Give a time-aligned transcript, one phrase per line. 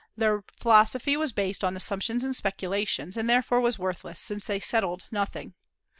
[0.17, 5.05] Their philosophy was based on assumptions and speculations, and therefore was worthless, since they settled
[5.11, 5.53] nothing.